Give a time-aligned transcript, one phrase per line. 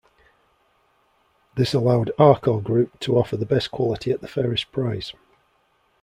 [1.53, 5.13] This allowed Arcor Group to offer the best quality at the fairest price.